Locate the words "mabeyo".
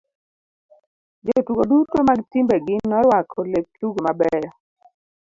4.05-4.51